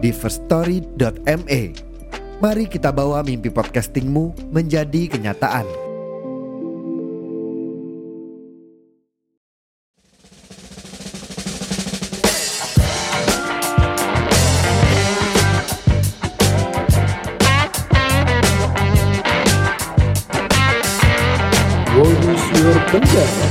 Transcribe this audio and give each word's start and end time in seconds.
di 0.00 0.10
firststory.me. 0.10 1.62
Mari 2.40 2.64
kita 2.72 2.88
bawa 2.88 3.20
mimpi 3.20 3.52
podcastingmu 3.52 4.48
menjadi 4.48 5.12
kenyataan. 5.12 5.68
Bonus 21.92 22.42
Your 22.56 22.76
Penjara. 22.88 23.48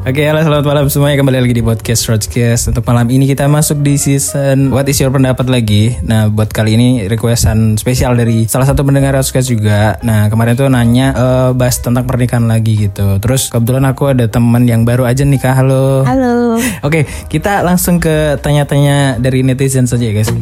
Oke, 0.00 0.24
halo 0.24 0.40
selamat 0.40 0.64
malam 0.64 0.88
semuanya 0.88 1.20
kembali 1.20 1.44
lagi 1.44 1.52
di 1.52 1.60
podcast 1.60 2.08
Roadcast. 2.08 2.72
Untuk 2.72 2.88
malam 2.88 3.04
ini 3.12 3.28
kita 3.28 3.44
masuk 3.52 3.84
di 3.84 4.00
season 4.00 4.72
What 4.72 4.88
is 4.88 4.96
your 4.96 5.12
pendapat 5.12 5.44
lagi? 5.44 5.92
Nah, 6.00 6.32
buat 6.32 6.48
kali 6.48 6.72
ini 6.72 6.88
requestan 7.04 7.76
spesial 7.76 8.16
dari 8.16 8.48
salah 8.48 8.64
satu 8.64 8.80
pendengar 8.80 9.12
Roadcast 9.12 9.52
juga. 9.52 10.00
Nah, 10.00 10.32
kemarin 10.32 10.56
tuh 10.56 10.72
nanya 10.72 11.12
eh, 11.12 11.50
bahas 11.52 11.84
tentang 11.84 12.08
pernikahan 12.08 12.48
lagi 12.48 12.88
gitu. 12.88 13.20
Terus 13.20 13.52
kebetulan 13.52 13.84
aku 13.92 14.16
ada 14.16 14.24
teman 14.24 14.64
yang 14.64 14.88
baru 14.88 15.04
aja 15.04 15.20
nikah. 15.20 15.52
Halo. 15.52 16.08
Halo. 16.08 16.56
Oke, 16.80 17.04
kita 17.28 17.60
langsung 17.60 18.00
ke 18.00 18.40
tanya-tanya 18.40 19.20
dari 19.20 19.44
netizen 19.44 19.84
saja 19.84 20.08
ya 20.08 20.16
guys. 20.16 20.32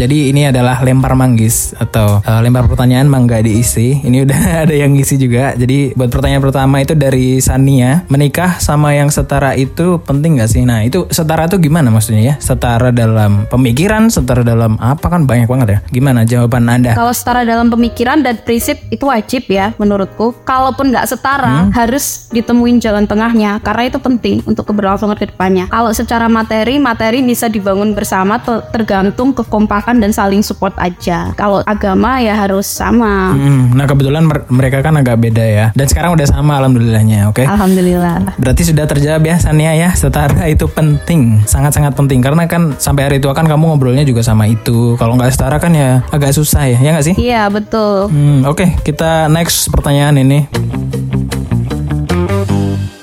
Jadi 0.00 0.32
ini 0.32 0.48
adalah 0.48 0.80
lempar 0.80 1.12
manggis 1.12 1.76
atau 1.76 2.24
uh, 2.24 2.40
lempar 2.40 2.64
pertanyaan 2.64 3.04
mangga 3.04 3.44
diisi. 3.44 4.00
Ini 4.00 4.24
udah 4.24 4.40
ada 4.64 4.72
yang 4.72 4.96
ngisi 4.96 5.20
juga. 5.20 5.52
Jadi 5.52 5.92
buat 5.92 6.08
pertanyaan 6.08 6.40
pertama 6.40 6.80
itu 6.80 6.96
dari 6.96 7.36
Sania, 7.44 8.08
menikah 8.08 8.56
sama 8.64 8.96
yang 8.96 9.12
setara 9.12 9.52
itu 9.52 10.00
penting 10.08 10.40
gak 10.40 10.56
sih? 10.56 10.64
Nah 10.64 10.80
itu 10.88 11.04
setara 11.12 11.44
itu 11.52 11.60
gimana 11.60 11.92
maksudnya 11.92 12.32
ya? 12.32 12.34
Setara 12.40 12.88
dalam 12.88 13.44
pemikiran, 13.52 14.08
setara 14.08 14.40
dalam 14.40 14.80
apa 14.80 15.04
kan 15.04 15.28
banyak 15.28 15.44
banget 15.44 15.68
ya. 15.68 15.78
Gimana 15.92 16.24
jawaban 16.24 16.64
anda? 16.72 16.96
Kalau 16.96 17.12
setara 17.12 17.44
dalam 17.44 17.68
pemikiran 17.68 18.24
dan 18.24 18.40
prinsip 18.40 18.80
itu 18.88 19.04
wajib 19.04 19.52
ya 19.52 19.76
menurutku. 19.76 20.32
Kalaupun 20.48 20.96
nggak 20.96 21.12
setara 21.12 21.68
harus 21.76 22.32
ditemuin 22.32 22.80
jalan 22.80 23.04
tengahnya 23.04 23.60
karena 23.60 23.92
itu 23.92 24.00
penting 24.00 24.40
untuk 24.48 24.64
keberlangsungan 24.64 25.20
ke 25.20 25.28
depannya. 25.28 25.68
Kalau 25.68 25.92
secara 25.92 26.24
materi, 26.24 26.80
materi 26.80 27.20
bisa 27.20 27.52
dibangun 27.52 27.92
bersama 27.92 28.40
te- 28.40 28.64
tergantung 28.72 29.36
kekompakan 29.36 29.89
dan 29.98 30.12
saling 30.12 30.44
support 30.44 30.76
aja. 30.76 31.34
Kalau 31.34 31.64
agama 31.64 32.20
ya 32.20 32.36
harus 32.36 32.68
sama. 32.68 33.32
Hmm, 33.32 33.72
nah 33.72 33.88
kebetulan 33.88 34.22
mer- 34.22 34.46
mereka 34.46 34.78
kan 34.80 34.94
agak 34.94 35.18
beda 35.18 35.42
ya. 35.42 35.66
Dan 35.72 35.86
sekarang 35.86 36.14
udah 36.14 36.26
sama 36.28 36.60
alhamdulillahnya, 36.60 37.26
oke? 37.26 37.42
Alhamdulillah. 37.42 38.36
Berarti 38.36 38.62
sudah 38.62 38.84
terjawab 38.84 39.22
ya 39.22 39.36
Sania 39.38 39.72
ya 39.72 39.94
Setara 39.94 40.44
itu 40.44 40.66
penting 40.66 41.40
Sangat-sangat 41.42 41.94
penting 41.94 42.20
Karena 42.20 42.44
kan 42.44 42.74
sampai 42.76 43.06
hari 43.06 43.18
tua 43.18 43.32
kan 43.32 43.46
kamu 43.46 43.70
ngobrolnya 43.70 44.02
juga 44.02 44.20
sama 44.20 44.44
itu 44.44 44.94
Kalau 44.96 45.14
nggak 45.14 45.30
setara 45.30 45.56
kan 45.56 45.70
ya 45.70 46.02
agak 46.10 46.30
susah 46.30 46.66
ya 46.66 46.76
Ya 46.76 46.90
nggak 46.92 47.06
sih? 47.06 47.14
Iya 47.16 47.46
betul. 47.48 48.10
Hmm, 48.10 48.44
Oke 48.44 48.76
kita 48.82 49.26
next 49.26 49.70
pertanyaan 49.70 50.18
ini 50.18 50.44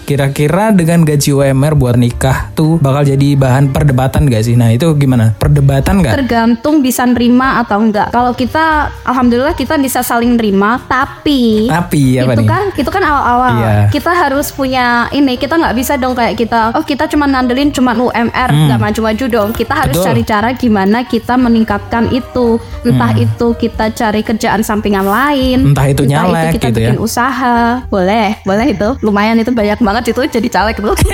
Kira-kira 0.07 0.71
dengan 0.71 1.03
gaji 1.03 1.29
UMR 1.29 1.75
buat 1.75 1.99
nikah 1.99 2.55
tuh 2.55 2.79
bakal 2.79 3.03
jadi 3.03 3.35
bahan 3.35 3.69
perdebatan 3.69 4.23
gak 4.25 4.39
sih? 4.41 4.55
Nah 4.55 4.71
itu 4.71 4.87
gimana? 4.95 5.35
Perdebatan 5.35 5.99
gak? 5.99 6.15
Tergantung 6.15 6.79
bisa 6.79 7.03
nerima 7.03 7.59
atau 7.59 7.75
enggak. 7.77 8.07
Kalau 8.09 8.31
kita, 8.31 8.87
alhamdulillah 9.03 9.51
kita 9.51 9.75
bisa 9.75 9.99
saling 9.99 10.33
nerima, 10.33 10.79
tapi 10.81 11.67
Tapi 11.67 12.23
apa 12.23 12.31
itu 12.31 12.39
nih? 12.39 12.47
kan 12.47 12.63
itu 12.71 12.87
kan 12.87 13.03
awal-awal 13.03 13.51
Iya. 13.57 13.75
kita 13.89 14.11
harus 14.13 14.47
punya 14.49 14.85
ini 15.11 15.35
kita 15.35 15.53
nggak 15.53 15.75
bisa 15.75 15.93
dong 15.95 16.13
kayak 16.13 16.35
kita 16.35 16.71
oh 16.71 16.83
kita 16.83 17.03
cuma 17.07 17.27
ngandelin 17.27 17.67
cuma 17.69 17.91
UMR 17.91 18.47
nggak 18.47 18.79
maju-maju 18.79 19.25
dong 19.27 19.49
kita 19.51 19.75
harus 19.75 19.91
Hmm. 19.93 20.03
Betul. 20.05 20.07
cari 20.07 20.23
cara 20.23 20.49
gimana 20.53 20.97
kita 21.03 21.33
meningkatkan 21.35 22.07
itu 22.11 22.55
entah 22.81 23.11
itu 23.13 23.47
kita 23.55 23.91
cari 23.91 24.21
kerjaan 24.21 24.61
sampingan 24.61 25.03
lain 25.03 25.59
Hmm. 25.59 25.69
Entah 25.69 25.87
itu 25.89 26.03
nyalek 26.05 26.55
kita 26.55 26.69
gitu 26.69 26.79
ya. 26.79 26.87
bikin 26.87 26.97
usaha 26.97 27.57
boleh 27.85 28.39
boleh 28.41 28.67
itu 28.69 28.89
lumayan 29.01 29.35
itu 29.35 29.51
banyak 29.51 29.75
banget 29.77 29.96
itu 30.03 30.21
jadi 30.27 30.47
caleg 30.47 30.75
tuh 30.75 30.95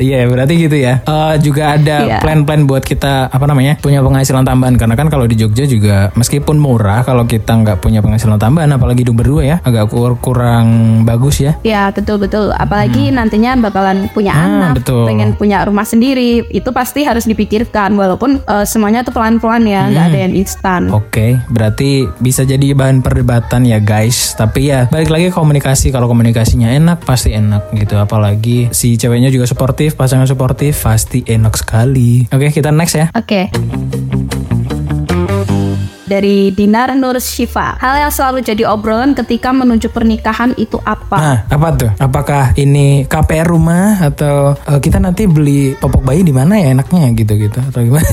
Iya 0.00 0.24
berarti 0.26 0.54
gitu 0.58 0.76
ya. 0.76 1.00
Eh, 1.02 1.34
juga 1.40 1.76
ada 1.76 1.96
Iya. 2.00 2.16
plan-plan 2.18 2.64
buat 2.64 2.80
kita 2.80 3.28
apa 3.28 3.44
namanya 3.44 3.76
punya 3.78 4.00
penghasilan 4.00 4.42
tambahan 4.42 4.74
karena 4.74 4.94
kan 4.94 5.06
kalau 5.06 5.24
di 5.24 5.36
Jogja 5.36 5.64
juga 5.64 6.08
meskipun 6.14 6.56
murah 6.56 7.02
kalau 7.02 7.24
kita 7.24 7.52
nggak 7.52 7.78
punya 7.78 8.00
penghasilan 8.00 8.36
tambahan 8.36 8.72
apalagi 8.72 9.04
hidup 9.04 9.16
berdua 9.16 9.42
ya 9.44 9.56
agak 9.60 9.88
kur- 9.88 10.16
kurang 10.18 10.66
bagus 11.02 11.38
ya. 11.38 11.52
Ya 11.62 11.90
betul 11.90 12.16
betul. 12.16 12.50
Apalagi 12.50 13.10
nantinya 13.10 13.54
bakalan 13.58 14.08
punya 14.08 14.32
Hmm, 14.32 14.48
anak, 14.62 14.80
betul. 14.80 15.04
pengen 15.04 15.34
punya 15.34 15.60
rumah 15.62 15.84
sendiri, 15.84 16.46
itu 16.48 16.70
pasti 16.70 17.02
harus 17.02 17.24
dipikirkan. 17.24 17.92
Walaupun 17.92 18.40
eh, 18.40 18.64
semuanya 18.64 19.02
tuh 19.02 19.12
pelan 19.12 19.36
pelan 19.36 19.64
ya, 19.64 19.86
nggak 19.86 20.00
Hmm. 20.00 20.10
ada 20.10 20.18
yang 20.20 20.34
instan. 20.34 20.82
Oke, 20.90 21.36
berarti 21.46 21.90
bisa 22.18 22.42
jadi 22.42 22.72
bahan 22.72 23.00
perdebatan 23.00 23.62
ya 23.62 23.78
guys. 23.78 24.32
Tapi 24.32 24.70
ya 24.70 24.86
balik 24.86 25.10
lagi 25.10 25.28
komunikasi. 25.28 25.90
Kalau 25.90 26.06
komunikasinya 26.06 26.70
enak 26.70 27.02
pasti 27.02 27.29
enak 27.34 27.74
gitu. 27.74 27.98
Apalagi 27.98 28.70
si 28.70 28.94
ceweknya 28.98 29.30
juga 29.30 29.46
suportif, 29.46 29.94
pasangan 29.94 30.26
suportif 30.26 30.78
pasti 30.82 31.22
enak 31.26 31.54
sekali. 31.58 32.26
Oke, 32.30 32.50
kita 32.50 32.70
next 32.74 32.94
ya. 32.96 33.06
Oke. 33.14 33.50
Dari 36.10 36.50
Dinar 36.50 36.90
Nur 36.98 37.22
Shifa, 37.22 37.78
hal 37.78 38.02
yang 38.02 38.10
selalu 38.10 38.42
jadi 38.42 38.66
obrolan 38.66 39.14
ketika 39.14 39.54
menuju 39.54 39.94
pernikahan 39.94 40.50
itu 40.58 40.74
apa? 40.82 41.14
Nah, 41.14 41.38
apa 41.46 41.68
tuh? 41.78 41.90
Apakah 42.02 42.50
ini 42.58 43.06
KPR 43.06 43.46
rumah 43.46 44.02
atau 44.02 44.58
eh, 44.58 44.82
kita 44.82 44.98
nanti 44.98 45.30
beli 45.30 45.78
popok 45.78 46.02
bayi 46.02 46.26
di 46.26 46.34
mana 46.34 46.58
ya 46.58 46.74
enaknya 46.74 47.14
gitu-gitu 47.14 47.62
atau 47.62 47.78
gimana? 47.86 48.10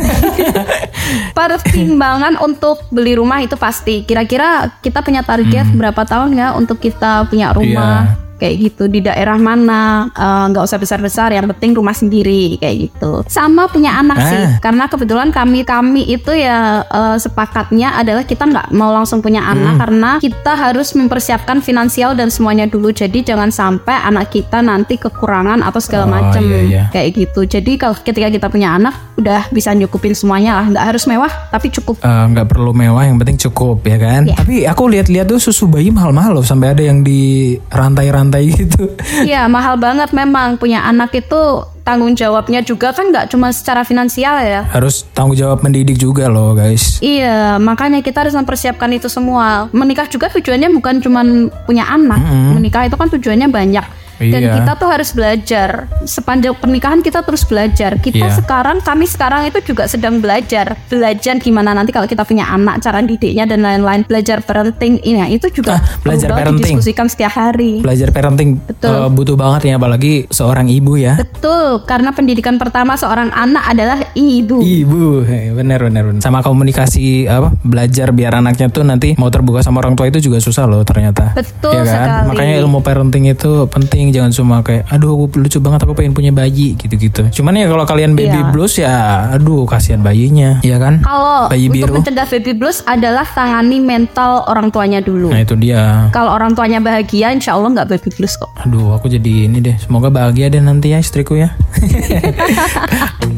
Pertimbangan 1.37 2.37
untuk 2.37 2.85
beli 2.93 3.17
rumah 3.17 3.41
itu 3.41 3.57
pasti. 3.57 4.05
Kira-kira 4.05 4.77
kita 4.77 5.01
punya 5.01 5.25
target 5.25 5.65
berapa 5.73 6.05
tahun 6.05 6.37
nggak 6.37 6.53
untuk 6.53 6.77
kita 6.77 7.25
punya 7.33 7.49
rumah? 7.49 8.13
Hmm. 8.13 8.26
Kayak 8.37 8.55
gitu 8.61 8.83
di 8.85 9.01
daerah 9.01 9.33
mana? 9.35 10.05
Eh, 10.13 10.43
nggak 10.49 10.61
usah 10.61 10.77
besar-besar, 10.77 11.33
yang 11.33 11.49
penting 11.49 11.73
rumah 11.73 11.91
sendiri 11.91 12.57
kayak 12.57 12.75
gitu. 12.85 13.25
Sama 13.25 13.65
punya 13.65 13.97
anak 13.97 14.17
Ah. 14.17 14.27
sih, 14.29 14.43
karena 14.61 14.85
kebetulan 14.85 15.29
kami 15.29 15.61
kami 15.61 16.05
itu 16.05 16.31
ya 16.31 16.81
eh, 16.83 17.17
sepakatnya 17.17 17.97
adalah 17.97 18.21
kita 18.21 18.45
nggak 18.45 18.67
mau 18.71 18.93
langsung 18.93 19.19
punya 19.19 19.41
Hmm. 19.41 19.53
anak 19.53 19.73
karena 19.79 20.11
kita 20.19 20.53
harus 20.53 20.93
mempersiapkan 20.93 21.59
finansial 21.59 22.13
dan 22.13 22.29
semuanya 22.29 22.65
dulu. 22.65 22.89
Jadi 22.89 23.23
jangan 23.23 23.49
sampai 23.49 23.97
anak 23.99 24.29
kita 24.29 24.61
nanti 24.61 24.95
kekurangan 24.95 25.61
atau 25.61 25.81
segala 25.81 26.05
Oh, 26.05 26.11
macam 26.11 26.41
iya, 26.43 26.59
iya. 26.61 26.83
kayak 26.89 27.17
gitu. 27.17 27.41
Jadi 27.43 27.75
kalau 27.75 27.97
ketika 27.97 28.29
kita 28.29 28.47
punya 28.47 28.71
anak 28.71 28.93
udah 29.17 29.49
bisa 29.49 29.73
nyukupin 29.73 30.13
semuanya 30.13 30.61
lah, 30.61 30.65
nggak 30.69 30.85
harus 30.93 31.03
mewah 31.09 31.29
tapi 31.49 31.73
cukup. 31.73 31.97
Eh, 32.05 32.23
nggak 32.31 32.47
perlu 32.53 32.71
mewah, 32.71 33.01
yang 33.01 33.17
penting 33.17 33.41
cukup 33.49 33.81
ya 33.81 33.97
kan. 33.97 34.29
Iya. 34.29 34.35
Tapi 34.37 34.55
aku 34.69 34.83
lihat-lihat 34.93 35.25
tuh 35.25 35.41
susu 35.41 35.65
bayi 35.65 35.89
mahal-mahal 35.89 36.37
loh, 36.37 36.45
sampai 36.45 36.77
ada 36.77 36.83
yang 36.85 37.01
di 37.01 37.57
rantai-rantai 37.73 38.43
gitu. 38.61 38.93
Iya 39.25 39.49
mahal 39.49 39.81
banget 39.81 40.13
memang 40.13 40.61
punya 40.61 40.85
anak 40.85 41.17
itu 41.17 41.65
tanggung 41.81 42.19
jawabnya 42.19 42.59
juga 42.61 42.91
kan 42.91 43.09
nggak 43.09 43.31
cuma 43.31 43.49
secara 43.49 43.81
finansial 43.81 44.37
ya. 44.43 44.67
Harus 44.69 45.07
tanggung 45.15 45.39
jawab 45.39 45.63
mendidik 45.65 45.97
juga 45.97 46.27
loh 46.27 46.51
guys. 46.53 46.99
Iya, 46.99 47.57
makanya 47.57 48.03
kita 48.03 48.27
harus 48.27 48.35
mempersiapkan 48.35 48.91
itu 48.91 49.07
semua. 49.07 49.71
Menikah 49.71 50.05
juga 50.11 50.27
tujuannya 50.29 50.67
bukan 50.77 50.99
cuma 50.99 51.23
punya 51.63 51.87
anak. 51.87 52.19
Menikah 52.53 52.85
itu 52.85 52.99
kan 52.99 53.07
tujuannya 53.07 53.47
banyak. 53.47 53.85
Dan 54.17 54.41
Iya. 54.41 54.53
kita 54.55 54.71
tuh 54.75 54.87
harus 54.87 55.09
belajar. 55.11 55.69
Sepanjang 56.03 56.53
pernikahan 56.53 56.99
kita 56.99 57.21
terus 57.21 57.43
belajar. 57.43 57.97
Kita 57.97 58.27
Iya. 58.27 58.35
sekarang, 58.35 58.81
kami 58.81 59.05
sekarang 59.05 59.45
itu 59.45 59.61
juga 59.63 59.85
sedang 59.85 60.17
belajar. 60.17 60.73
Belajar 60.87 61.37
gimana 61.37 61.71
nanti 61.71 61.89
kalau 61.89 62.05
kita 62.05 62.23
punya 62.23 62.45
anak, 62.45 62.79
cara 62.79 62.99
didiknya 62.99 63.45
dan 63.45 63.61
lain-lain. 63.61 64.03
Belajar 64.03 64.41
parenting 64.41 64.97
ini, 65.01 65.17
ya, 65.17 65.27
itu 65.27 65.47
juga 65.51 65.77
Ah, 65.77 65.81
belajar 66.01 66.29
parenting. 66.31 66.65
didiskusikan 66.73 67.05
setiap 67.05 67.31
hari. 67.31 67.79
Belajar 67.79 68.09
parenting 68.09 68.57
Betul. 68.59 68.89
eh, 68.89 69.09
butuh 69.09 69.35
banget 69.35 69.61
ya 69.65 69.73
apalagi 69.75 70.25
seorang 70.27 70.65
ibu 70.67 70.95
ya. 70.95 71.13
Betul, 71.15 71.85
karena 71.85 72.09
pendidikan 72.09 72.57
pertama 72.57 72.95
seorang 72.95 73.29
anak 73.29 73.63
adalah 73.67 74.01
ibu. 74.13 74.57
Ibu, 74.57 75.23
eh, 75.23 75.53
bener 75.53 75.79
bener 75.83 76.03
bener. 76.07 76.21
Sama 76.21 76.41
komunikasi 76.41 76.97
apa 77.25 77.53
belajar 77.59 78.09
biar 78.09 78.33
anaknya 78.35 78.67
tuh 78.67 78.81
nanti 78.81 79.13
mau 79.15 79.29
terbuka 79.29 79.61
sama 79.61 79.79
orang 79.79 79.93
tua 79.93 80.07
itu 80.07 80.17
juga 80.19 80.37
susah 80.37 80.65
loh 80.65 80.81
ternyata. 80.81 81.31
Betul 81.33 81.73
Iya 81.73 81.83
kan? 81.83 81.93
sekali. 81.93 82.27
Makanya 82.29 82.55
ilmu 82.59 82.79
parenting 82.81 83.25
itu 83.27 83.51
penting 83.67 84.06
jangan 84.09 84.31
cuma 84.31 84.55
kayak 84.59 84.87
aduh 84.87 85.13
aku 85.13 85.37
lucu 85.37 85.57
banget 85.57 85.79
aku 85.81 85.93
pengen 85.93 86.11
punya 86.11 86.29
bayi 86.29 86.73
gitu-gitu. 86.73 87.27
Cuman 87.31 87.55
ya 87.55 87.65
kalau 87.65 87.83
kalian 87.83 88.13
baby 88.13 88.35
Iya. 88.35 88.49
blues 88.49 88.73
ya 88.75 88.95
aduh 89.31 89.63
kasihan 89.63 89.99
bayinya, 89.99 90.59
ya 90.61 90.77
kan? 90.77 90.99
Kalau 90.99 91.47
Bayi 91.47 91.67
untuk 91.67 91.77
biru. 91.81 91.93
mencegah 91.95 92.27
baby 92.27 92.51
blues 92.53 92.83
adalah 92.83 93.23
tangani 93.23 93.77
mental 93.77 94.43
orang 94.45 94.67
tuanya 94.67 94.99
dulu. 94.99 95.29
Nah 95.29 95.39
itu 95.39 95.55
dia. 95.55 96.07
Kalau 96.09 96.31
orang 96.31 96.53
tuanya 96.53 96.77
bahagia, 96.77 97.29
insya 97.29 97.53
Allah 97.53 97.73
nggak 97.73 97.89
baby 97.89 98.09
blues 98.11 98.35
kok. 98.35 98.51
Aduh 98.59 98.91
aku 98.91 99.07
jadi 99.07 99.47
ini 99.47 99.59
deh. 99.59 99.75
Semoga 99.77 100.07
bahagia 100.07 100.47
deh 100.47 100.59
nanti 100.59 100.91
ya 100.91 100.99
istriku 100.99 101.35
ya. 101.35 101.53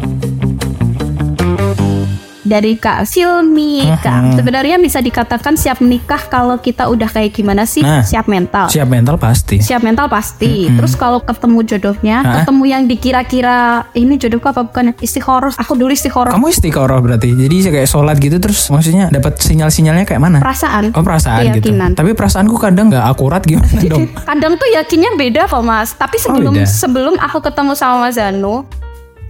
Dari 2.49 2.81
Kak 2.81 3.05
Silmi. 3.05 3.85
Kak, 4.01 4.41
sebenarnya 4.41 4.81
bisa 4.81 4.97
dikatakan 4.97 5.53
siap 5.53 5.85
menikah 5.85 6.17
kalau 6.25 6.57
kita 6.57 6.89
udah 6.89 7.05
kayak 7.05 7.37
gimana 7.37 7.69
sih? 7.69 7.85
Nah, 7.85 8.01
siap 8.01 8.25
mental. 8.25 8.73
Siap 8.73 8.89
mental 8.89 9.21
pasti. 9.21 9.61
Siap 9.61 9.85
mental 9.85 10.09
pasti. 10.09 10.65
Terus 10.65 10.97
kalau 10.97 11.21
ketemu 11.21 11.61
jodohnya, 11.61 12.25
Hah? 12.25 12.33
ketemu 12.41 12.63
yang 12.65 12.81
dikira-kira 12.89 13.85
ini 13.93 14.17
jodohku 14.17 14.49
apa 14.49 14.65
bukan 14.65 14.97
istikharah. 14.97 15.53
Aku 15.61 15.77
dulu 15.77 15.93
istikharah. 15.93 16.33
Kamu 16.33 16.49
istiqoroh 16.49 16.97
berarti. 17.05 17.37
Jadi 17.37 17.69
kayak 17.69 17.85
sholat 17.85 18.17
gitu 18.17 18.41
terus 18.41 18.65
maksudnya 18.73 19.13
dapat 19.13 19.37
sinyal-sinyalnya 19.37 20.09
kayak 20.09 20.21
mana? 20.21 20.37
Perasaan. 20.41 20.97
Oh 20.97 21.05
perasaan 21.05 21.53
gitu. 21.53 21.69
Keyakinan. 21.69 21.93
Tapi 21.93 22.17
perasaanku 22.17 22.57
kadang 22.57 22.89
nggak 22.89 23.05
akurat 23.05 23.45
gimana 23.45 23.77
dong? 23.93 24.09
Kadang 24.25 24.57
tuh 24.57 24.65
yakinnya 24.73 25.13
beda 25.13 25.45
kok 25.45 25.61
mas. 25.61 25.93
Tapi 25.93 26.17
sebelum 26.17 26.57
beda. 26.57 26.65
sebelum 26.65 27.13
aku 27.21 27.45
ketemu 27.45 27.77
sama 27.77 28.09
Mas 28.09 28.17
Zanu, 28.17 28.65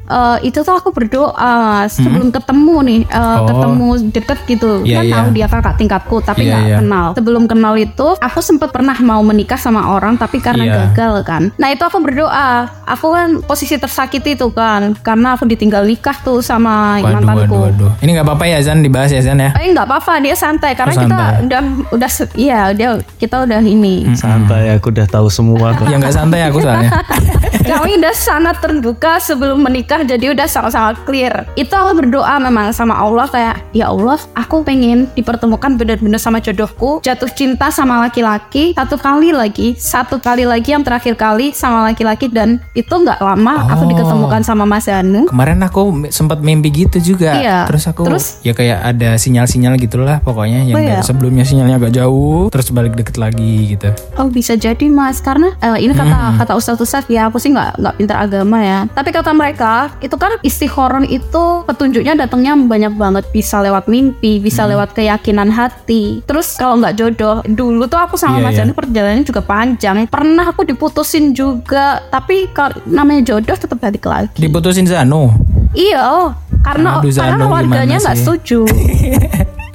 eh, 0.10 0.38
itu 0.44 0.60
tuh 0.60 0.74
aku 0.74 0.90
berdoa 0.90 1.56
sebelum 1.88 2.30
ketemu 2.30 2.76
nih, 2.82 3.02
Hmm. 3.08 3.18
Oh. 3.20 3.46
ketemu 3.48 3.88
deket 4.12 4.40
gitu. 4.46 4.72
Iya, 4.82 4.96
kan 4.96 5.04
iya. 5.04 5.14
tahu 5.16 5.28
dia 5.32 5.48
kakak 5.48 5.76
tingkatku, 5.78 6.18
tapi 6.20 6.42
Iya, 6.42 6.50
nggak 6.50 6.64
iya. 6.66 6.78
kenal. 6.80 7.08
Sebelum 7.14 7.44
kenal 7.46 7.74
itu, 7.76 8.08
aku 8.18 8.40
sempet 8.40 8.70
pernah 8.70 8.98
mau 9.00 9.22
menikah 9.22 9.56
sama 9.56 9.90
orang, 9.90 10.16
tapi 10.16 10.40
karena 10.40 10.64
Iya. 10.64 10.76
gagal 10.88 11.14
kan. 11.24 11.44
Nah 11.54 11.70
itu 11.70 11.82
aku 11.82 12.00
berdoa. 12.00 12.50
Aku 12.86 13.12
kan 13.12 13.42
posisi 13.42 13.76
tersakiti 13.76 14.34
tuh 14.34 14.50
kan, 14.50 14.98
karena 14.98 15.34
aku 15.34 15.46
ditinggal 15.46 15.84
nikah 15.84 16.18
tuh 16.18 16.40
sama 16.40 16.98
Waduh, 16.98 17.14
mantanku. 17.16 17.54
waduh, 17.54 17.62
waduh. 17.70 17.92
Ini 18.00 18.10
nggak 18.12 18.26
apa-apa 18.26 18.46
ya 18.46 18.58
Zan 18.60 18.80
dibahas 18.80 19.10
ya 19.10 19.22
Zan 19.22 19.38
ya. 19.38 19.54
Eh 19.54 19.70
nggak 19.70 19.86
apa-apa 19.86 20.20
dia 20.20 20.34
santai 20.34 20.74
karena 20.74 20.92
Oh, 20.92 21.00
kita 21.00 21.16
santai. 21.16 21.44
udah 21.44 21.62
udah 21.92 22.10
se- 22.10 22.34
iya 22.34 22.72
dia 22.72 22.90
kita 23.16 23.44
udah 23.44 23.60
ini 23.60 24.10
Santai, 24.12 24.72
aku 24.72 24.90
udah 24.90 25.06
tahu 25.06 25.28
semua 25.28 25.72
kok. 25.74 25.86
Ya 25.86 25.96
nggak 25.96 26.12
santai 26.12 26.42
aku 26.44 26.60
soalnya. 26.60 26.90
kami 27.70 27.98
udah 27.98 28.16
sangat 28.16 28.58
terbuka 28.60 29.20
sebelum 29.20 29.60
menikah 29.60 29.99
jadi 30.02 30.32
udah 30.32 30.46
sangat-sangat 30.46 30.96
clear 31.04 31.34
itu 31.54 31.72
aku 31.72 31.98
berdoa 31.98 32.36
memang 32.40 32.70
sama 32.70 32.96
Allah 32.96 33.26
kayak 33.26 33.56
ya 33.72 33.88
Allah 33.88 34.16
aku 34.34 34.62
pengen 34.62 35.08
dipertemukan 35.14 35.76
benar-benar 35.76 36.18
sama 36.18 36.40
jodohku 36.40 37.00
jatuh 37.00 37.30
cinta 37.30 37.68
sama 37.70 38.00
laki-laki 38.02 38.72
satu 38.74 38.96
kali 38.96 39.32
lagi 39.32 39.76
satu 39.76 40.18
kali 40.18 40.44
lagi 40.44 40.72
yang 40.72 40.82
terakhir 40.82 41.14
kali 41.14 41.52
sama 41.52 41.86
laki-laki 41.86 42.28
dan 42.28 42.60
itu 42.72 42.90
nggak 42.90 43.20
lama 43.20 43.68
aku 43.68 43.78
Oh. 43.80 43.90
diketemukan 43.90 44.42
sama 44.44 44.64
Mas 44.64 44.86
Danu 44.86 45.26
Kemarin 45.26 45.60
aku 45.62 45.82
sempat 46.10 46.40
mimpi 46.40 46.70
gitu 46.70 47.00
juga. 47.00 47.34
Iya. 47.34 47.58
Terus 47.66 47.84
aku 47.86 48.06
Terus? 48.06 48.38
ya 48.42 48.52
kayak 48.52 48.80
ada 48.84 49.16
sinyal-sinyal 49.16 49.78
gitulah 49.78 50.20
pokoknya 50.20 50.62
yang 50.64 50.78
Oh, 50.78 50.82
iya. 50.82 50.90
dari 50.96 51.04
sebelumnya 51.04 51.42
sinyalnya 51.42 51.80
agak 51.80 51.94
jauh, 51.96 52.48
terus 52.50 52.70
balik 52.70 52.94
deket 52.94 53.16
lagi 53.16 53.74
gitu. 53.74 53.90
Oh 54.14 54.28
bisa 54.28 54.54
jadi 54.54 54.86
mas 54.88 55.20
karena 55.20 55.56
eh, 55.58 55.80
ini 55.80 55.92
kata 55.92 56.38
kata 56.38 56.54
Ustadz 56.54 56.80
Ustadz 56.80 57.08
ya 57.08 57.28
aku 57.28 57.38
sih 57.38 57.50
nggak 57.50 57.78
nggak 57.78 57.94
pintar 57.96 58.18
agama 58.20 58.58
ya 58.60 58.80
tapi 58.90 59.10
kata 59.10 59.32
mereka 59.32 59.89
itu 60.00 60.16
kan 60.16 60.38
istikhoron 60.42 61.06
itu 61.06 61.64
petunjuknya 61.66 62.14
datangnya 62.16 62.54
banyak 62.56 62.94
banget. 62.96 63.24
Bisa 63.30 63.60
lewat 63.60 63.88
mimpi 63.88 64.38
bisa 64.40 64.66
lewat 64.66 64.94
keyakinan 64.94 65.50
hati. 65.50 66.22
Terus 66.26 66.56
kalau 66.56 66.78
nggak 66.80 66.96
jodoh 66.98 67.42
dulu 67.46 67.86
tuh 67.86 68.00
aku 68.00 68.16
sama 68.16 68.40
Iya, 68.40 68.46
Mas 68.46 68.54
iya. 68.54 68.60
Jani 68.64 68.74
perjalanannya 68.74 69.26
juga 69.26 69.42
panjang. 69.42 69.96
Pernah 70.08 70.46
aku 70.50 70.62
diputusin 70.64 71.34
juga. 71.34 72.04
Tapi 72.08 72.52
kalau 72.52 72.76
namanya 72.86 73.36
jodoh 73.36 73.56
tetap 73.56 73.78
balik 73.80 74.06
lagi. 74.06 74.36
Diputusin 74.38 74.86
Zanu. 74.86 75.32
iya 75.74 76.02
oh. 76.02 76.30
Karena 76.60 77.00
Aduh, 77.00 77.08
karena 77.08 77.40
Zanu 77.40 77.46
warganya 77.48 77.98
nggak 77.98 78.18
setuju. 78.20 78.66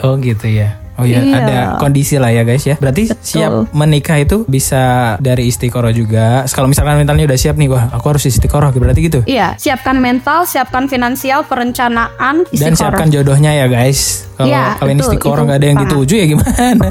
Oh 0.04 0.20
gitu 0.20 0.44
ya. 0.52 0.83
Oh 0.94 1.02
ya, 1.02 1.18
Iya. 1.18 1.34
ada 1.36 1.58
kondisi 1.76 2.14
lah 2.16 2.30
ya 2.30 2.42
guys 2.42 2.62
ya. 2.62 2.76
Berarti 2.76 3.10
siap 3.18 3.70
menikah 3.70 4.14
itu 4.16 4.46
bisa 4.46 5.14
dari 5.18 5.46
istiqoroh 5.46 5.90
juga. 5.90 6.46
Kalau 6.46 6.64
misalkan 6.64 6.96
mentalnya 6.96 7.26
udah 7.26 7.36
siap 7.36 7.54
nih, 7.54 7.66
wah 7.66 7.90
aku 7.90 8.06
harus 8.08 8.24
istiqoroh, 8.24 8.70
berarti 8.70 9.00
gitu. 9.02 9.20
iya 9.24 9.54
siapkan 9.54 9.98
mental 9.98 10.44
siapkan 10.44 10.86
finansial 10.86 11.42
perencanaan 11.42 12.44
Dan 12.44 12.54
istikharah. 12.72 12.78
siapkan 12.78 13.08
jodohnya 13.08 13.50
ya 13.52 13.66
guys. 13.66 14.30
Kalau 14.34 14.50
Iya, 14.50 14.74
kalian 14.76 14.96
betul, 14.96 15.06
istiqoroh 15.08 15.42
nggak 15.44 15.58
ada 15.58 15.66
yang 15.68 15.78
dituju 15.80 16.14
ya 16.14 16.26
gimana? 16.26 16.86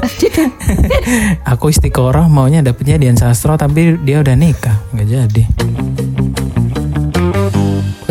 aku 1.52 1.64
istiqoroh 1.68 2.24
maunya 2.26 2.60
dapetnya 2.60 2.96
Dian 2.96 3.16
Sastro 3.16 3.56
tapi 3.56 3.96
dia 4.00 4.20
udah 4.20 4.34
nikah, 4.34 4.80
nggak 4.92 5.06
jadi. 5.06 5.42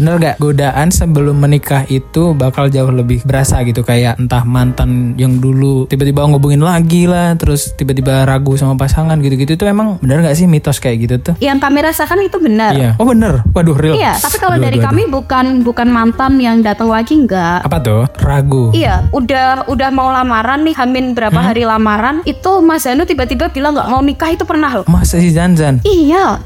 Bener 0.03 0.19
gak 0.19 0.35
godaan 0.38 0.91
sebelum 0.91 1.39
menikah 1.39 1.88
itu 1.88 2.35
bakal 2.35 2.67
jauh 2.67 2.91
lebih 2.91 3.23
berasa 3.23 3.63
gitu 3.63 3.81
kayak 3.81 4.19
entah 4.19 4.44
mantan 4.44 5.15
yang 5.15 5.39
dulu 5.39 5.88
tiba-tiba 5.88 6.27
ngubungin 6.27 6.59
lagi 6.59 7.07
lah 7.07 7.31
terus 7.33 7.71
tiba-tiba 7.71 8.23
ragu 8.23 8.51
sama 8.53 8.75
pasangan 8.75 9.15
gitu-gitu 9.17 9.55
itu 9.55 9.63
emang 9.63 9.95
bener 9.97 10.19
gak 10.21 10.35
sih 10.35 10.44
mitos 10.44 10.77
kayak 10.77 10.97
gitu 11.00 11.15
tuh? 11.21 11.35
yang 11.39 11.55
kami 11.55 11.79
rasakan 11.79 12.19
itu 12.21 12.35
benar 12.35 12.75
Iya. 12.75 12.91
Oh 12.97 13.05
bener. 13.05 13.47
Waduh 13.50 13.75
real. 13.75 13.95
Iya, 13.95 14.17
tapi 14.17 14.38
kalau 14.38 14.57
dari 14.57 14.75
aduh, 14.75 14.88
kami 14.88 15.07
bukan 15.07 15.45
bukan 15.61 15.88
mantan 15.88 16.35
yang 16.35 16.59
datang 16.59 16.89
lagi 16.89 17.15
enggak. 17.15 17.61
Apa 17.61 17.79
tuh? 17.79 18.03
Ragu. 18.19 18.73
Iya, 18.73 19.07
udah 19.09 19.69
udah 19.69 19.89
mau 19.89 20.09
lamaran 20.09 20.63
nih, 20.63 20.73
Hamin 20.73 21.13
berapa 21.13 21.31
Hmm? 21.33 21.45
hari 21.45 21.63
lamaran, 21.63 22.19
itu 22.23 22.51
Mas 22.59 22.83
Zanu 22.83 23.05
tiba-tiba 23.05 23.47
bilang 23.47 23.71
nggak 23.71 23.88
mau 23.88 24.01
nikah 24.01 24.29
itu 24.29 24.44
pernah 24.44 24.73
loh. 24.73 24.85
Masa 24.85 25.15
si 25.15 25.29
Zanzan? 25.29 25.79
Iya, 25.81 26.44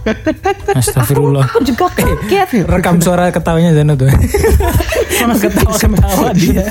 Astagfirullah. 0.69 1.47
aku 1.47 1.63
juga 1.63 1.87
kaget. 1.97 2.67
Rekam 2.67 2.99
suara 2.99 3.31
ketawanya 3.47 3.71
Zano 3.71 3.93
tuh. 3.95 4.11
Ketawa-ketawa 5.17 6.29
dia. 6.35 6.67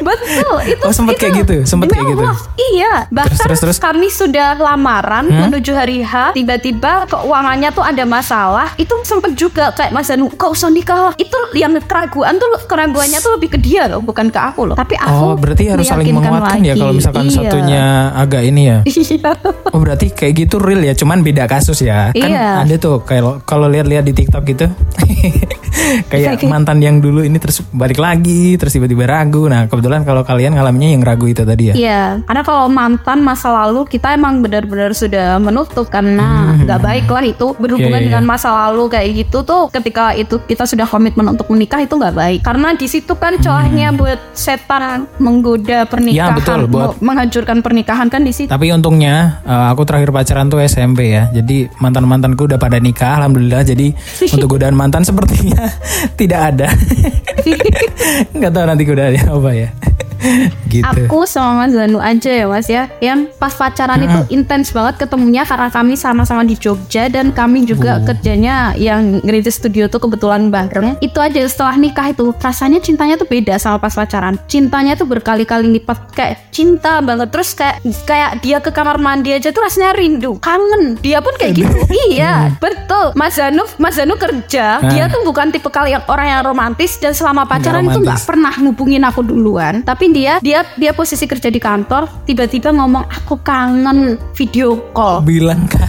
Betul, 0.00 0.56
itu 0.66 0.82
Oh, 0.82 0.90
sempet 0.90 1.14
itu. 1.14 1.20
kayak 1.20 1.32
gitu? 1.44 1.54
Sempet 1.64 1.86
Demi 1.86 1.94
kayak 1.94 2.08
gitu? 2.10 2.24
Iya, 2.72 2.92
bahkan 3.08 3.36
terus, 3.38 3.60
terus? 3.60 3.76
Hmm? 3.76 3.84
kami 3.84 4.08
sudah 4.08 4.56
lamaran 4.56 5.28
menuju 5.28 5.72
hari 5.72 6.00
H, 6.00 6.32
tiba-tiba 6.32 7.04
keuangannya 7.06 7.68
tuh 7.70 7.84
ada 7.84 8.02
masalah. 8.02 8.72
Itu 8.74 8.96
sempet 9.04 9.36
juga 9.36 9.68
kayak 9.70 9.92
Mas 9.92 10.08
Zanu, 10.08 10.32
kau 10.32 10.52
usah 10.52 10.72
nikah. 10.72 11.12
Itu 11.14 11.36
yang 11.52 11.76
keraguan 11.82 12.40
tuh 12.40 12.48
keraguannya 12.64 13.20
tuh 13.20 13.36
lebih 13.36 13.52
ke 13.52 13.58
dia 13.60 13.84
loh, 13.86 14.00
bukan 14.00 14.32
ke 14.32 14.38
aku 14.38 14.64
loh. 14.64 14.74
Tapi 14.74 14.96
aku 14.96 15.12
Oh, 15.12 15.34
berarti 15.36 15.68
harus 15.68 15.84
saling 15.84 16.08
menguatkan 16.08 16.58
ya 16.58 16.72
lagi. 16.72 16.80
kalau 16.80 16.94
misalkan 16.94 17.24
Iya. 17.24 17.36
satunya 17.36 17.84
agak 18.16 18.42
ini 18.42 18.62
ya. 18.64 18.78
Iya. 18.82 19.30
Oh, 19.68 19.78
berarti 19.78 20.06
kayak 20.08 20.32
gitu 20.38 20.56
real 20.56 20.80
ya, 20.80 20.94
cuman 20.94 21.20
beda 21.20 21.44
kasus 21.44 21.80
ya. 21.80 22.10
Kan 22.12 22.28
Iya. 22.28 22.64
ada 22.64 22.74
tuh 22.76 23.02
kalau 23.02 23.42
kalau 23.42 23.66
lihat-lihat 23.68 24.02
di 24.02 24.14
TikTok 24.14 24.42
gitu. 24.46 24.66
kayak 26.10 26.44
mantan 26.44 26.78
yang 26.78 26.96
dulu 26.98 27.22
ini 27.22 27.36
terus 27.36 27.60
balik 27.68 27.98
lagi, 27.98 28.54
terus 28.54 28.72
tiba-tiba 28.72 29.04
ragu. 29.04 29.44
Nah, 29.44 29.66
kebetulan 29.66 30.02
kalau 30.02 30.22
kalian 30.22 30.54
ngalaminnya 30.54 30.94
yang 30.94 31.02
ragu 31.02 31.26
itu 31.26 31.42
tadi 31.42 31.70
ya. 31.70 31.74
Iya, 31.74 32.02
karena 32.22 32.42
kalau 32.42 32.66
mantan 32.66 33.18
masa 33.20 33.50
lalu 33.52 33.84
kita 33.86 34.12
emang 34.12 34.40
benar-benar 34.40 34.92
sudah 34.92 35.36
menutup 35.38 35.88
karena 35.88 36.54
nggak 36.58 36.80
baik 36.80 37.06
lah 37.06 37.24
itu 37.24 37.46
berhubungan 37.54 37.80
Hmm. 37.82 37.90
Iya, 37.92 37.98
iya, 37.98 38.08
dengan 38.08 38.24
masa 38.24 38.48
lalu 38.48 38.88
kayak 38.88 39.08
gitu 39.18 39.42
tuh 39.42 39.66
ketika 39.68 40.14
itu 40.14 40.38
kita 40.40 40.64
sudah 40.64 40.86
komitmen 40.86 41.26
untuk 41.26 41.50
menikah 41.50 41.76
itu 41.78 41.92
nggak 41.92 42.14
baik 42.14 42.40
karena 42.40 42.72
di 42.72 42.86
situ 42.86 43.12
kan 43.14 43.36
celahnya 43.36 43.90
buat 43.90 44.16
setan 44.32 45.04
menggoda 45.18 45.84
pernikahan, 45.84 46.32
Hmm. 46.32 46.32
Ya, 46.32 46.38
betul, 46.38 46.60
buat- 46.68 46.96
menghancurkan 47.00 47.58
pernikahan 47.60 48.06
kan 48.06 48.22
di 48.22 48.30
situ. 48.30 48.46
Tapi 48.46 48.70
untungnya 48.70 49.42
eh, 49.42 49.66
aku 49.68 49.82
terakhir 49.82 50.08
pacaran 50.10 50.46
tuh 50.46 50.62
SMP 50.62 51.10
ya. 51.10 51.26
Jadi 51.28 51.66
mantan-mantanku 51.76 52.46
udah 52.46 52.56
pada 52.56 52.78
nikah 52.78 53.18
alhamdulillah. 53.18 53.62
Jadi 53.62 53.90
untuk 54.34 54.48
godaan 54.48 54.76
mantan 54.82 55.06
sepertinya 55.06 55.62
tidak 56.18 56.40
ada. 56.50 56.68
Nggak 58.36 58.50
tahu 58.50 58.64
nanti 58.66 58.82
godaannya 58.82 59.22
apa 59.30 59.50
ya. 59.54 59.68
Gitu. 60.70 60.86
Aku 60.86 61.26
sama 61.26 61.66
Mas 61.66 61.74
Zanu 61.74 61.98
aja 61.98 62.30
ya 62.30 62.46
Mas 62.46 62.66
ya. 62.70 62.88
Yang 63.02 63.34
pas 63.36 63.52
pacaran 63.52 64.00
itu 64.02 64.18
intens 64.32 64.70
banget 64.70 65.02
ketemunya 65.02 65.42
Karena 65.42 65.68
kami 65.68 65.98
sama-sama 65.98 66.46
di 66.46 66.54
Jogja 66.54 67.10
Dan 67.10 67.34
kami 67.34 67.66
juga 67.66 67.98
kerjanya 68.06 68.72
yang 68.78 69.20
ngerintis 69.20 69.58
studio 69.58 69.90
tuh 69.90 70.06
kebetulan 70.06 70.48
bareng. 70.48 70.96
Itu 71.02 71.18
aja 71.18 71.42
setelah 71.44 71.74
nikah 71.76 72.14
itu 72.14 72.30
Rasanya 72.38 72.78
cintanya 72.78 73.18
tuh 73.18 73.26
beda 73.26 73.58
sama 73.58 73.82
pas 73.82 73.92
pacaran. 73.92 74.38
Cintanya 74.46 74.94
tuh 74.94 75.10
berkali-kali 75.10 75.68
lipat 75.80 76.14
Kayak 76.14 76.52
cinta 76.54 77.02
banget. 77.02 77.28
Terus 77.32 77.56
kayak 77.56 77.76
kayak 78.04 78.30
dia 78.44 78.58
ke 78.62 78.70
kamar 78.70 79.00
mandi 79.00 79.34
aja 79.34 79.50
tuh 79.50 79.64
rasanya 79.64 79.96
rindu 79.96 80.38
Kangen. 80.38 81.00
Dia 81.00 81.18
pun 81.24 81.34
kayak 81.36 81.52
gitu. 81.58 81.76
Iya 82.12 82.56
betul. 82.60 83.16
Mas 83.16 83.36
Zanu 83.36 83.64
Mas 83.80 83.96
Zanu 83.98 84.14
kerja. 84.20 84.78
Dia 84.92 85.08
tuh 85.08 85.24
bukan 85.26 85.50
tipe 85.50 85.68
kali 85.72 85.96
yang 85.96 86.04
orang 86.06 86.28
yang 86.28 86.42
romantis 86.44 87.00
Dan 87.00 87.16
selama 87.16 87.48
pacaran 87.48 87.88
itu 87.88 87.98
nggak 87.98 88.22
pernah 88.28 88.54
ngubungin 88.60 89.02
aku 89.02 89.24
duluan. 89.24 89.82
Tapi 89.82 90.11
dia 90.12 90.36
dia 90.38 90.60
dia 90.76 90.92
posisi 90.92 91.24
kerja 91.24 91.48
di 91.48 91.56
kantor 91.56 92.06
tiba-tiba 92.24 92.70
ngomong 92.70 93.08
aku 93.08 93.40
kangen 93.40 94.20
video 94.32 94.76
call 94.92 95.24
Bilang 95.24 95.64
kan. 95.66 95.88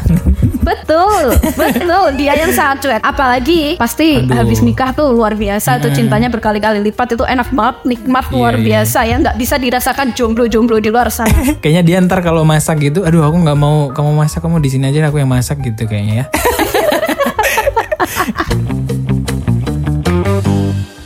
betul 0.64 1.36
betul 1.60 2.16
dia 2.16 2.34
yang 2.34 2.50
sangat 2.50 2.78
cuek 2.82 3.02
apalagi 3.04 3.76
pasti 3.76 4.24
Aduh. 4.24 4.40
habis 4.40 4.64
nikah 4.64 4.96
tuh 4.96 5.12
luar 5.12 5.36
biasa 5.36 5.78
tuh 5.78 5.92
cintanya 5.92 6.28
berkali-kali 6.28 6.80
lipat 6.82 7.14
itu 7.14 7.24
enak 7.24 7.52
banget 7.52 7.76
nikmat 7.86 8.24
Iya, 8.24 8.34
luar 8.34 8.54
iya. 8.56 8.64
biasa 8.64 9.00
ya 9.04 9.16
nggak 9.20 9.36
bisa 9.36 9.56
dirasakan 9.60 10.16
jomblo-jomblo 10.16 10.80
di 10.80 10.88
luar 10.88 11.12
sana 11.12 11.52
Kayaknya 11.62 11.84
dia 11.84 11.98
ntar 12.00 12.24
kalau 12.24 12.48
masak 12.48 12.80
gitu, 12.80 13.04
aduh 13.04 13.24
aku 13.24 13.44
nggak 13.44 13.58
mau 13.60 13.92
kamu 13.92 14.12
masak, 14.16 14.40
kamu 14.40 14.64
di 14.64 14.70
sini 14.72 14.88
aja 14.88 15.08
aku 15.08 15.20
yang 15.20 15.28
masak 15.28 15.60
gitu 15.60 15.84
kayaknya 15.84 16.24
ya. 16.24 16.26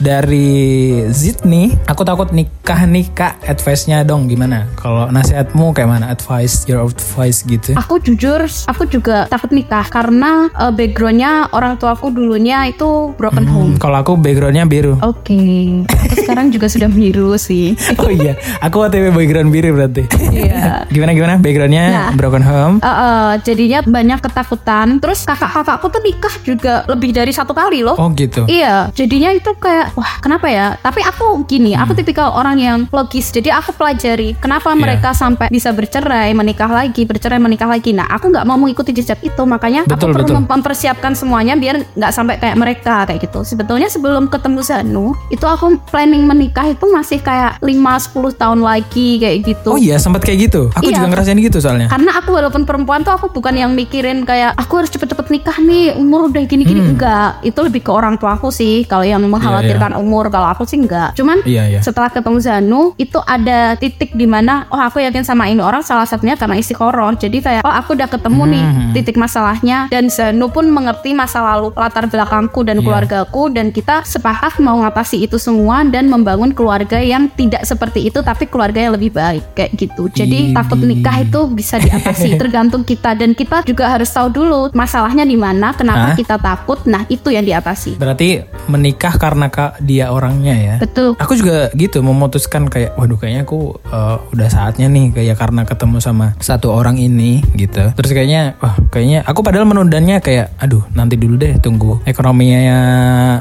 Dari 0.07 1.03
Zid 1.11 1.43
nih, 1.43 1.75
aku 1.83 2.07
takut 2.07 2.31
nikah 2.31 2.87
nih 2.87 3.11
kak. 3.11 3.43
Advice-nya 3.43 4.07
dong 4.07 4.31
gimana? 4.31 4.63
Kalau 4.79 5.11
nasihatmu 5.11 5.75
kayak 5.75 5.99
mana? 5.99 6.15
Advice, 6.15 6.63
your 6.63 6.87
advice 6.87 7.43
gitu. 7.43 7.75
aku 7.75 7.99
jujur 7.99 8.39
aku 8.47 8.87
juga 8.87 9.27
takut 9.27 9.51
nikah 9.51 9.83
karena 9.83 10.47
eh, 10.55 10.71
backgroundnya 10.71 11.51
orang 11.51 11.75
tuaku 11.75 12.15
dulunya 12.15 12.71
itu 12.71 13.11
broken 13.19 13.43
home 13.43 13.75
Hmm, 13.75 13.81
kalau 13.83 13.99
aku 13.99 14.15
backgroundnya 14.15 14.63
biru. 14.63 14.95
Oke, 15.03 15.35
aku 15.83 16.15
sekarang 16.23 16.55
juga 16.55 16.71
sudah 16.71 16.87
biru 16.87 17.35
sih. 17.35 17.75
Oh 17.99 18.07
iya, 18.07 18.39
aku 18.63 18.87
OTW 18.87 19.11
background 19.11 19.51
biru 19.51 19.75
berarti. 19.75 20.07
Iya. 20.31 20.87
gimana 20.95 21.11
gimana? 21.11 21.35
Backgroundnya 21.35 21.83
Nah. 21.91 22.09
broken 22.15 22.45
home. 22.47 22.75
Eh, 22.79 22.87
eh, 22.87 23.31
jadinya 23.43 23.83
banyak 23.83 24.23
ketakutan. 24.23 25.03
Terus 25.03 25.27
kakak-kakakku 25.27 25.91
tuh 25.91 25.99
nikah 25.99 26.35
juga 26.47 26.73
lebih 26.87 27.11
dari 27.11 27.35
satu 27.35 27.51
kali 27.51 27.83
loh. 27.83 27.99
Oh 27.99 28.07
gitu. 28.15 28.47
Iya, 28.47 28.87
jadinya 28.95 29.35
itu 29.35 29.51
kayak 29.57 29.96
wah 29.97 30.21
kenapa 30.21 30.45
ya? 30.47 30.77
Tapi 30.77 31.01
aku 31.01 31.41
gini, 31.43 31.73
aku 31.73 31.91
Hmm. 31.91 31.99
tipikal 31.99 32.29
orang 32.31 32.57
yang 32.57 32.77
logis. 32.87 33.29
Jadi 33.29 33.49
aku 33.49 33.73
pelajari 33.73 34.37
kenapa 34.37 34.69
Iya. 34.69 34.77
mereka 34.77 35.09
sampai 35.11 35.49
bisa 35.49 35.73
bercerai, 35.73 36.31
menikah 36.31 36.69
lagi, 36.69 37.01
bercerai, 37.01 37.37
menikah 37.37 37.65
lagi. 37.65 37.91
Nah, 37.91 38.05
aku 38.05 38.29
nggak 38.29 38.45
mau 38.45 38.55
mengikuti 38.55 38.93
jejak 38.93 39.17
itu, 39.19 39.41
makanya 39.43 39.83
Betul, 39.83 40.13
aku 40.13 40.15
perlu 40.15 40.27
betul. 40.29 40.45
mempersiapkan 40.47 41.11
semuanya 41.11 41.57
biar 41.57 41.81
nggak 41.91 42.11
sampai 42.11 42.37
kayak 42.37 42.55
mereka 42.55 43.03
kayak 43.03 43.25
gitu. 43.25 43.41
Sebetulnya 43.41 43.89
sebelum 43.89 44.29
ketemu 44.29 44.61
Zanu, 44.61 45.05
itu 45.27 45.43
aku 45.43 45.81
planning 45.89 46.23
menikah 46.23 46.67
itu 46.67 46.85
masih 46.87 47.17
kayak 47.19 47.57
5-10 47.59 48.05
tahun 48.31 48.61
lagi 48.61 49.17
kayak 49.17 49.37
gitu. 49.43 49.69
Oh 49.71 49.79
iya, 49.79 49.97
sempat 49.97 50.21
kayak 50.21 50.47
gitu. 50.47 50.69
Aku 50.71 50.85
Iya. 50.85 51.01
juga 51.01 51.07
ngerasain 51.09 51.39
gitu 51.39 51.57
soalnya. 51.57 51.87
Karena 51.87 52.11
aku 52.13 52.29
walaupun 52.29 52.61
perempuan 52.63 53.01
tuh 53.01 53.11
aku 53.11 53.31
bukan 53.31 53.55
yang 53.55 53.73
mikirin 53.73 54.21
kayak 54.21 54.53
aku 54.55 54.77
harus 54.77 54.91
cepet-cepet 54.91 55.25
nikah 55.29 55.57
nih 55.57 55.95
umur 55.95 56.27
udah 56.27 56.43
gini-gini 56.43 56.77
Hmm. 56.79 56.91
enggak 56.93 57.29
itu 57.41 57.57
lebih 57.57 57.81
ke 57.81 57.89
orang 57.89 58.15
tua 58.15 58.35
aku 58.35 58.51
sih 58.51 58.83
kalau 58.83 59.01
yang 59.01 59.23
mengkhawatirkan 59.23 59.86
umur. 59.93 60.27
Kalau 60.27 60.49
aku 60.49 60.63
sih 60.63 60.75
enggak. 60.75 61.13
Cuman 61.13 61.39
Iya, 61.43 61.63
iya. 61.69 61.79
setelah 61.79 62.09
ketemu 62.09 62.37
Zanu 62.37 62.81
itu 62.95 63.19
ada 63.19 63.75
titik 63.75 64.11
di 64.11 64.25
mana 64.25 64.65
oh 64.67 64.77
aku 64.77 64.99
yakin 64.99 65.21
sama 65.21 65.45
ini 65.45 65.59
orang 65.59 65.79
salah 65.81 66.03
satunya 66.03 66.33
karena 66.33 66.55
istiqoroh 66.55 67.15
jadi 67.15 67.37
kayak 67.37 67.61
oh 67.61 67.71
aku 67.71 67.93
udah 67.93 68.07
ketemu 68.07 68.43
nih 68.47 68.65
Hmm. 68.67 68.91
titik 68.91 69.15
masalahnya. 69.15 69.87
Dan 69.87 70.07
Zanu 70.07 70.47
pun 70.47 70.67
mengerti 70.67 71.13
masa 71.13 71.39
lalu 71.39 71.71
latar 71.71 72.05
belakangku 72.05 72.61
dan 72.61 72.79
Iya. 72.79 72.83
keluargaku. 72.83 73.43
Dan 73.49 73.69
kita 73.69 74.01
sepakat 74.03 74.57
mau 74.57 74.79
ngatasi 74.79 75.21
itu 75.21 75.37
semua 75.37 75.83
dan 75.83 76.07
membangun 76.07 76.51
keluarga 76.51 76.97
yang 76.97 77.29
tidak 77.29 77.63
seperti 77.63 78.07
itu 78.07 78.19
tapi 78.19 78.45
keluarga 78.45 78.81
yang 78.81 78.93
lebih 78.93 79.11
baik. 79.11 79.43
Kayak 79.53 79.71
gitu. 79.77 80.09
Jadi 80.09 80.51
Idih. 80.51 80.55
takut 80.55 80.79
nikah 80.79 81.17
itu 81.21 81.39
bisa 81.49 81.77
diatasi. 81.77 82.35
Tergantung 82.41 82.81
kita. 82.81 83.13
Dan 83.13 83.33
kita 83.33 83.61
juga 83.61 83.87
harus 83.87 84.09
tahu 84.09 84.27
dulu 84.29 84.61
masalahnya 84.73 85.23
di 85.23 85.35
mana 85.35 85.71
kenapa 85.71 86.11
Hah? 86.11 86.15
kita 86.15 86.35
takut. 86.37 86.79
Nah 86.85 87.05
itu 87.07 87.29
yang 87.29 87.43
diatasi. 87.43 87.97
Berarti 87.97 88.41
menikah 88.65 89.13
karena 89.13 89.47
dia 89.81 90.09
orangnya 90.09 90.55
ya. 90.55 90.75
betul 90.81 91.13
Aku 91.17 91.33
juga 91.33 91.69
gitu 91.73 92.01
memutuskan 92.05 92.69
kayak 92.69 92.95
waduh 92.95 93.17
kayaknya 93.17 93.43
aku 93.43 93.75
uh, 93.89 94.21
udah 94.33 94.47
saatnya 94.49 94.87
nih 94.91 95.13
kayak 95.13 95.35
karena 95.39 95.65
ketemu 95.65 95.97
sama 95.99 96.33
satu 96.39 96.71
orang 96.73 96.97
ini 96.99 97.41
gitu. 97.57 97.93
Terus 97.93 98.11
kayaknya 98.13 98.55
wah 98.61 98.77
kayaknya 98.89 99.25
aku 99.25 99.41
padahal 99.41 99.65
menundanya 99.67 100.21
kayak 100.21 100.53
aduh 100.61 100.85
nanti 100.93 101.17
dulu 101.17 101.35
deh 101.37 101.57
tunggu 101.59 102.01
ekonominya 102.05 102.79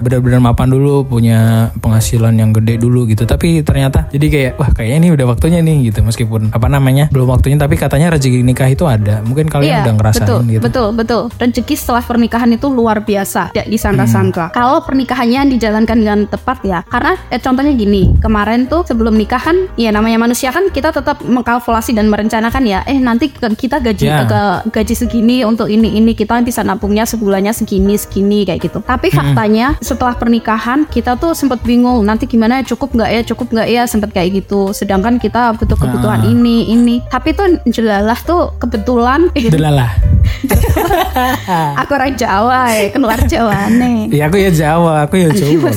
benar-benar 0.00 0.40
mapan 0.40 0.68
dulu 0.72 1.06
punya 1.06 1.70
penghasilan 1.80 2.34
yang 2.36 2.50
gede 2.56 2.80
dulu 2.80 3.06
gitu. 3.08 3.24
Tapi 3.28 3.62
ternyata 3.62 4.08
jadi 4.10 4.26
kayak 4.26 4.52
wah 4.58 4.70
kayaknya 4.72 4.96
ini 5.06 5.08
udah 5.14 5.26
waktunya 5.28 5.60
nih 5.62 5.92
gitu 5.92 6.00
meskipun 6.02 6.50
apa 6.52 6.66
namanya 6.66 7.08
belum 7.12 7.30
waktunya 7.32 7.56
tapi 7.60 7.76
katanya 7.78 8.14
rezeki 8.14 8.42
nikah 8.42 8.68
itu 8.68 8.84
ada. 8.84 9.22
Mungkin 9.22 9.48
kalian 9.48 9.86
udah 9.86 9.94
ngerasain 9.96 10.26
betul, 10.26 10.40
gitu. 10.48 10.62
betul, 10.62 10.88
betul. 10.92 11.22
Rezeki 11.38 11.74
setelah 11.78 12.02
pernikahan 12.02 12.50
itu 12.52 12.66
luar 12.66 13.02
biasa, 13.02 13.54
tidak 13.54 13.68
disangka-sangka. 13.70 14.50
Hmm. 14.50 14.54
Kalau 14.54 14.78
pernikahannya 14.82 15.56
dijalankan 15.56 15.96
dengan 15.96 16.20
tepat 16.26 16.62
ya, 16.62 16.82
karena 16.86 17.14
eh, 17.30 17.38
contohnya 17.38 17.72
gini, 17.72 18.14
kemarin 18.18 18.66
tuh 18.66 18.82
sebelum 18.82 19.14
nikah 19.14 19.40
kan, 19.40 19.56
ya 19.74 19.90
namanya 19.90 20.18
manusia 20.18 20.50
kan 20.50 20.68
kita 20.68 20.90
tetap 20.90 21.22
mengkalkulasi 21.22 21.92
dan 21.92 22.06
merencanakan 22.06 22.62
ya, 22.62 22.82
eh 22.84 22.98
nanti 22.98 23.30
kita 23.30 23.78
gaji 23.78 24.04
Ya. 24.06 24.22
ke- 24.22 24.70
gaji 24.70 24.94
segini 24.94 25.42
untuk 25.42 25.66
ini 25.66 25.96
ini 25.96 26.12
kita 26.12 26.38
bisa 26.40 26.62
nabungnya 26.62 27.02
sebulannya 27.02 27.50
segini 27.50 27.96
segini 27.96 28.42
kayak 28.42 28.60
gitu. 28.62 28.78
Tapi 28.80 29.10
faktanya 29.10 29.74
setelah 29.80 30.14
pernikahan 30.14 30.86
kita 30.86 31.14
tuh 31.16 31.34
sempat 31.34 31.62
bingung 31.62 32.02
nanti 32.02 32.26
gimana 32.26 32.62
ya 32.62 32.64
cukup 32.66 32.94
nggak 32.94 33.10
ya 33.10 33.20
cukup 33.24 33.46
nggak 33.50 33.68
ya 33.68 33.82
sempat 33.84 34.10
kayak 34.10 34.42
gitu. 34.42 34.70
Sedangkan 34.70 35.18
kita 35.18 35.54
butuh 35.54 35.74
kebutuhan 35.74 36.22
Ah. 36.22 36.30
ini 36.30 36.70
ini. 36.70 37.02
Tapi 37.06 37.34
tuh 37.34 37.58
jelalah 37.66 38.18
tuh 38.22 38.54
kebetulan 38.58 39.30
Delalah. 39.34 39.90
aku 41.80 41.90
orang 41.92 42.14
Jawa 42.14 42.60
ya, 42.70 42.84
keluar 42.90 43.18
Jawa 43.24 43.58
nih. 43.68 43.98
Ya 44.12 44.24
aku 44.26 44.36
ya 44.38 44.50
Jawa, 44.50 45.04
aku 45.04 45.14
ya 45.18 45.28
Jawa. 45.30 45.70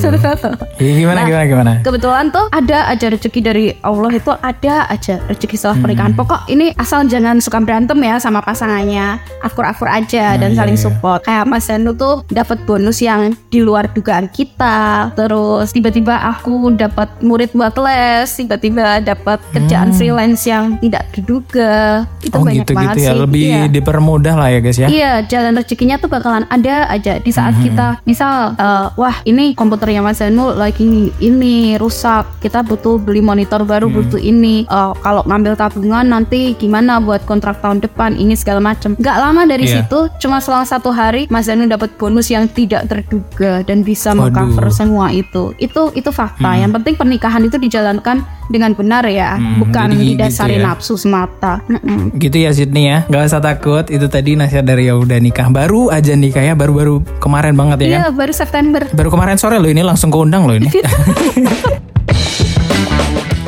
Ya, 0.76 0.90
gimana 0.94 1.18
Nah, 1.20 1.26
gimana 1.26 1.44
gimana? 1.44 1.72
Kebetulan 1.80 2.24
tuh 2.30 2.46
ada 2.48 2.88
aja 2.88 3.06
rezeki 3.08 3.40
dari 3.40 3.64
Allah 3.80 4.10
itu 4.10 4.32
ada 4.32 4.74
aja 4.86 5.20
rezeki 5.26 5.54
setelah 5.54 5.76
Hmm. 5.76 5.84
pernikahan. 5.84 6.12
Pokok 6.12 6.40
ini 6.46 6.72
asal 6.74 7.04
jangan 7.04 7.38
suka 7.38 7.60
berantem 7.60 7.96
ya 7.98 8.16
sama 8.16 8.40
pasangannya, 8.40 9.16
akur-akur 9.40 9.86
aja 9.86 10.36
dan 10.36 10.52
iya, 10.52 10.56
saling 10.56 10.76
iya. 10.76 10.82
support. 10.82 11.20
Kayak 11.22 11.44
Mas 11.46 11.66
Danu 11.66 11.92
tuh 11.92 12.24
dapat 12.26 12.64
bonus 12.64 12.98
yang 12.98 13.32
di 13.48 13.60
luar 13.60 13.88
dugaan 13.88 14.26
kita. 14.28 15.10
Terus 15.14 15.70
tiba-tiba 15.70 16.16
aku 16.26 16.72
dapat 16.72 17.08
murid 17.20 17.52
buat 17.52 17.76
les, 17.76 18.28
tiba-tiba 18.30 19.00
dapat 19.00 19.38
kerjaan 19.50 19.92
freelance 19.92 20.44
yang 20.44 20.76
tidak 20.78 21.04
diduga. 21.12 22.04
Itu 22.20 22.32
Hmm. 22.32 22.36
oh 22.36 22.44
banyak 22.46 22.62
gitu 22.62 22.72
banget 22.72 22.94
gitu 22.94 23.00
ya, 23.00 23.12
sih. 23.12 23.18
lebih 23.18 23.44
Iya. 23.46 23.68
dipermudah 23.70 24.34
lah 24.40 24.48
ya 24.48 24.58
guys 24.64 24.78
ya. 24.80 24.88
Iya, 24.88 25.12
jalan 25.28 25.60
rezekinya 25.60 26.00
tuh 26.00 26.08
bakalan 26.08 26.48
ada 26.48 26.88
aja 26.88 27.20
di 27.20 27.28
saat 27.28 27.52
Mhm. 27.52 27.62
kita 27.62 27.86
misal 28.08 28.56
eh, 28.56 28.86
wah 28.96 29.16
ini 29.28 29.52
komputernya 29.52 30.00
Mas 30.00 30.18
Zanu 30.18 30.56
lagi 30.56 31.12
ini 31.20 31.76
rusak, 31.76 32.40
kita 32.40 32.64
butuh 32.64 32.96
beli 32.96 33.20
monitor 33.20 33.62
baru, 33.62 33.86
Mhm. 33.86 33.94
butuh 33.94 34.20
ini. 34.20 34.64
Eh, 34.64 34.92
kalau 35.04 35.20
ngambil 35.28 35.54
tabungan 35.54 36.08
nanti 36.08 36.56
gimana 36.56 36.98
buat 36.98 37.22
kontrak 37.28 37.60
tahun 37.60 37.84
depan 37.84 38.16
ini 38.16 38.32
segala 38.32 38.64
macam. 38.64 38.96
Gak 38.96 39.16
lama 39.20 39.44
dari 39.44 39.68
Iya. 39.68 39.84
situ, 39.84 40.08
cuma 40.18 40.40
selang 40.40 40.64
satu 40.64 40.88
hari 40.88 41.28
Mas 41.28 41.46
Zanu 41.46 41.68
dapat 41.68 41.92
bonus 42.00 42.32
yang 42.32 42.48
tidak 42.48 42.88
terduga 42.88 43.60
dan 43.62 43.84
bisa 43.84 44.16
mengcover 44.16 44.72
semua 44.72 45.12
itu. 45.12 45.52
Itu 45.60 45.92
itu 45.92 46.08
fakta. 46.08 46.56
Mhm. 46.56 46.60
Yang 46.64 46.72
penting 46.80 46.94
pernikahan 46.96 47.42
itu 47.44 47.56
dijalankan 47.60 48.24
dengan 48.50 48.74
benar 48.74 49.06
ya, 49.06 49.38
Hmm, 49.38 49.62
bukan 49.62 49.94
gitu 49.94 50.18
didasari 50.18 50.58
ya. 50.58 50.66
nafsu 50.66 50.98
semata. 50.98 51.62
Mm-mm. 51.64 52.10
Gitu 52.12 52.36
ya 52.36 52.50
Sydney 52.50 52.84
ya, 52.84 52.98
nggak 53.06 53.22
usah 53.24 53.38
takut. 53.38 53.86
Itu 53.86 54.10
tadi 54.10 54.34
nasihat 54.34 54.66
dari 54.66 54.90
yang 54.90 54.98
udah 54.98 55.16
nikah, 55.16 55.46
baru 55.48 55.88
aja 55.88 56.12
nikah 56.12 56.42
ya, 56.42 56.52
baru-baru 56.52 56.98
kemarin 57.18 57.54
banget 57.54 57.78
ya 57.80 57.88
kan. 57.88 57.94
Iya, 57.94 58.08
baru 58.10 58.32
September. 58.34 58.82
Baru 58.90 59.08
kemarin 59.08 59.38
sore 59.38 59.56
loh 59.56 59.70
ini 59.70 59.80
langsung 59.80 60.10
keundang 60.10 60.44
loh 60.44 60.58
ini. 60.58 60.66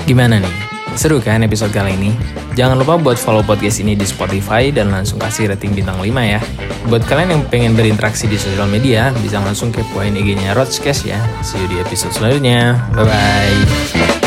Gimana 0.05 0.39
nih? 0.39 0.55
Seru 0.93 1.19
kan 1.19 1.41
episode 1.41 1.73
kali 1.73 1.97
ini? 1.97 2.13
Jangan 2.53 2.77
lupa 2.77 3.01
buat 3.01 3.17
follow 3.17 3.41
podcast 3.41 3.81
ini 3.81 3.97
di 3.97 4.05
Spotify 4.05 4.69
dan 4.69 4.93
langsung 4.93 5.17
kasih 5.17 5.49
rating 5.49 5.73
bintang 5.73 5.97
5 5.97 6.05
ya. 6.23 6.37
Buat 6.85 7.09
kalian 7.09 7.33
yang 7.33 7.43
pengen 7.49 7.73
berinteraksi 7.73 8.29
di 8.29 8.37
sosial 8.37 8.69
media, 8.69 9.09
bisa 9.17 9.41
langsung 9.41 9.73
kepoin 9.73 10.13
IG-nya 10.13 10.53
Rodscast 10.53 11.09
ya. 11.09 11.17
See 11.41 11.57
you 11.57 11.67
di 11.67 11.81
episode 11.81 12.13
selanjutnya. 12.13 12.77
Bye-bye. 12.93 14.22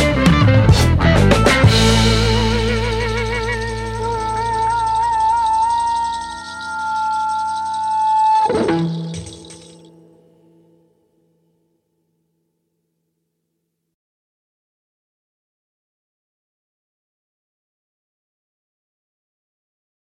Bye. 0.98 1.45